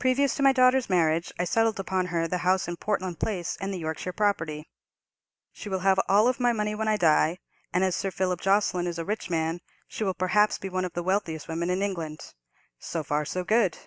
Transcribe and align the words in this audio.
"Previous 0.00 0.34
to 0.34 0.42
my 0.42 0.50
daughter's 0.52 0.90
marriage 0.90 1.32
I 1.38 1.44
settled 1.44 1.78
upon 1.78 2.06
her 2.06 2.26
the 2.26 2.38
house 2.38 2.66
in 2.66 2.76
Portland 2.78 3.20
Place 3.20 3.56
and 3.60 3.72
the 3.72 3.78
Yorkshire 3.78 4.12
property. 4.12 4.68
She 5.52 5.68
will 5.68 5.78
have 5.86 6.00
all 6.08 6.34
my 6.40 6.52
money 6.52 6.74
when 6.74 6.88
I 6.88 6.96
die; 6.96 7.38
and, 7.72 7.84
as 7.84 7.94
Sir 7.94 8.10
Philip 8.10 8.40
Jocelyn 8.40 8.88
is 8.88 8.98
a 8.98 9.04
rich 9.04 9.30
man, 9.30 9.60
she 9.86 10.02
will 10.02 10.14
perhaps 10.14 10.58
be 10.58 10.68
one 10.68 10.84
of 10.84 10.94
the 10.94 11.02
wealthiest 11.04 11.46
women 11.46 11.70
in 11.70 11.80
England. 11.80 12.34
So 12.80 13.04
far 13.04 13.24
so 13.24 13.44
good. 13.44 13.78